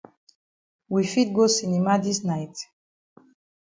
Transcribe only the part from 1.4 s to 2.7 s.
cinema dis night?